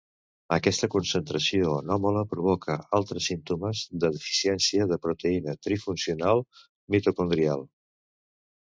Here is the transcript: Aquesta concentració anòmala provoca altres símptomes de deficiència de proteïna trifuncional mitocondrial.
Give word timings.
Aquesta 0.55 0.87
concentració 0.93 1.73
anòmala 1.81 2.23
provoca 2.31 2.77
altres 3.01 3.27
símptomes 3.33 3.85
de 4.05 4.13
deficiència 4.19 4.89
de 4.95 5.01
proteïna 5.07 5.57
trifuncional 5.69 6.45
mitocondrial. 6.97 7.69